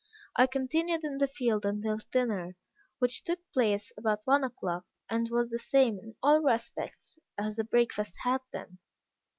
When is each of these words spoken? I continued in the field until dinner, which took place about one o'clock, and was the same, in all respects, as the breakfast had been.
I 0.35 0.47
continued 0.47 1.03
in 1.03 1.19
the 1.19 1.27
field 1.27 1.63
until 1.63 1.99
dinner, 2.11 2.55
which 2.97 3.23
took 3.23 3.37
place 3.53 3.91
about 3.95 4.21
one 4.25 4.43
o'clock, 4.43 4.87
and 5.07 5.29
was 5.29 5.51
the 5.51 5.59
same, 5.59 5.99
in 5.99 6.15
all 6.23 6.41
respects, 6.41 7.19
as 7.37 7.57
the 7.57 7.63
breakfast 7.65 8.15
had 8.23 8.41
been. 8.51 8.79